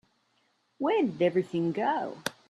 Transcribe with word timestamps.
Where 0.79 1.03
did 1.03 1.21
everything 1.21 1.73
go? 1.73 2.17